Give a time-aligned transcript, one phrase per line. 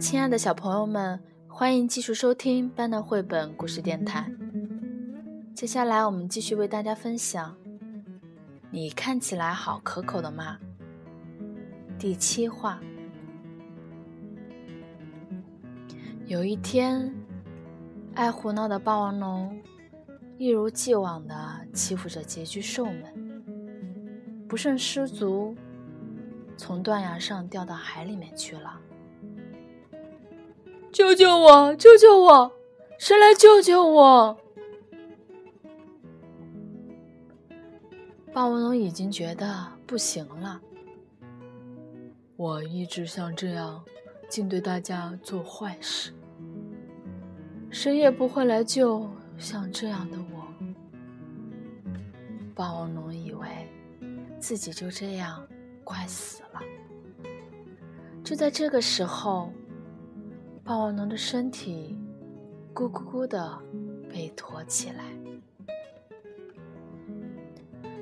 [0.00, 1.18] 亲爱的小朋友们，
[1.48, 4.30] 欢迎继续收听班纳绘本故事电台。
[5.54, 7.56] 接下来，我们继续为大家分享
[8.70, 10.58] 《你看起来好可口的吗》
[11.98, 12.80] 第七话。
[16.26, 17.14] 有一天，
[18.14, 19.58] 爱胡闹的霸王龙
[20.38, 21.34] 一如既往的
[21.72, 23.23] 欺负着拮据兽们，
[24.54, 25.52] 不慎失足，
[26.56, 28.80] 从断崖上掉到海里面去了。
[30.92, 31.74] 救救我！
[31.74, 32.52] 救救我！
[32.96, 34.38] 谁来救救我？
[38.32, 40.62] 霸王龙已经觉得不行了。
[42.36, 43.84] 我一直像这样，
[44.28, 46.12] 竟对大家做坏事，
[47.72, 50.46] 谁也不会来救像这样的我。
[52.54, 53.48] 霸王龙以为
[54.46, 55.42] 自己就这样
[55.84, 56.60] 快死了。
[58.22, 59.50] 就在这个时候。
[60.66, 61.98] 霸王龙的身体
[62.72, 63.60] 咕咕咕的
[64.08, 65.04] 被驮起来，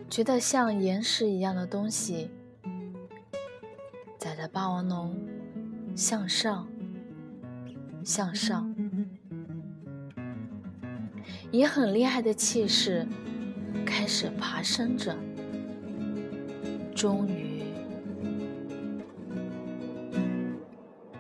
[0.09, 2.31] 觉得像岩石一样的东西
[4.17, 5.21] 载着霸王龙
[5.97, 6.69] 向上，
[8.05, 8.73] 向上，
[11.51, 13.05] 以很厉害的气势
[13.85, 15.17] 开始爬升着，
[17.03, 17.65] 终于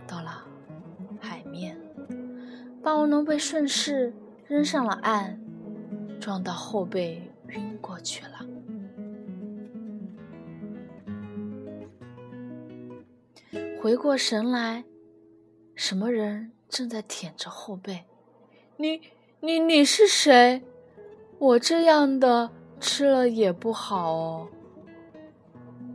[0.07, 0.47] 到了
[1.21, 1.77] 海面。
[2.81, 4.15] 霸王龙被顺势
[4.47, 5.41] 扔上了岸，
[6.21, 8.47] 撞到后背晕过去了。
[13.81, 14.85] 回过神来，
[15.75, 18.05] 什么人正在舔着后背？
[18.77, 19.01] 你、
[19.41, 20.63] 你、你是谁？
[21.41, 24.49] 我这样的吃了也不好哦。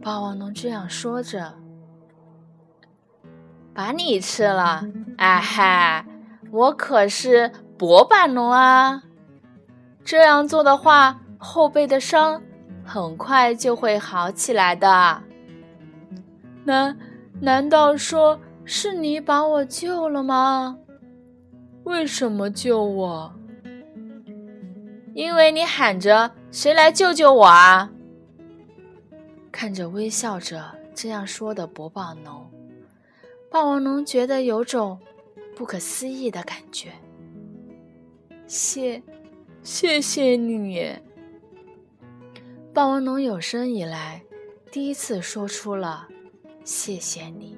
[0.08, 1.56] 霸王龙这样说着，
[3.74, 6.06] 把你吃了，哎嗨！
[6.50, 9.04] 我可是薄板龙啊！
[10.06, 12.42] 这样做的话，后背的伤
[12.86, 15.22] 很快就会好起来的。
[16.64, 16.98] 难
[17.42, 20.78] 难道说是你把我救了吗？
[21.84, 23.34] 为什么救我？
[25.14, 27.90] 因为你喊着“谁来救救我啊！”
[29.58, 32.48] 看着微笑着这样说的博霸龙，
[33.50, 35.00] 霸王龙觉得有种。
[35.56, 36.94] 不可思议的感觉，
[38.46, 39.02] 谢，
[39.64, 40.96] 谢谢你，
[42.72, 44.22] 霸王龙有生以来
[44.72, 46.08] 第一次说出了
[46.64, 47.58] “谢谢你”。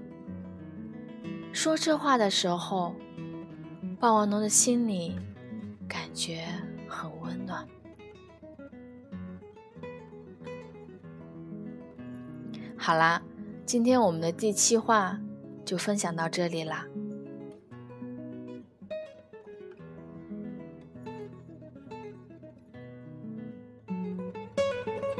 [1.52, 2.96] 说这话的时候，
[4.00, 5.20] 霸王龙的心里
[5.86, 6.46] 感觉
[6.88, 7.68] 很温暖。
[12.82, 13.22] 好啦，
[13.66, 15.20] 今天我们的第七话
[15.66, 16.88] 就分享到这里啦。